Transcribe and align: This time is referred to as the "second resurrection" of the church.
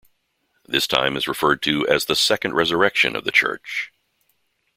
This 0.65 0.87
time 0.87 1.15
is 1.15 1.27
referred 1.27 1.61
to 1.61 1.87
as 1.87 2.05
the 2.05 2.15
"second 2.15 2.53
resurrection" 2.55 3.15
of 3.15 3.23
the 3.23 3.29
church. 3.31 3.93